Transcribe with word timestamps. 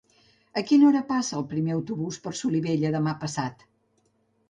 A 0.61 0.63
quina 0.69 0.87
hora 0.87 1.01
passa 1.11 1.35
el 1.41 1.45
primer 1.53 1.75
autobús 1.77 2.19
per 2.25 2.35
Solivella 2.43 2.95
demà 2.99 3.19
passat? 3.27 3.67